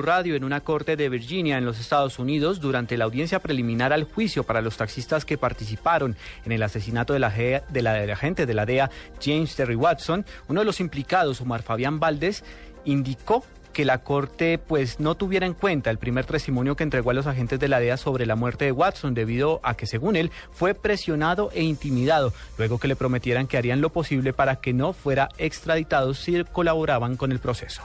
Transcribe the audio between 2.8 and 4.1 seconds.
la audiencia preliminar al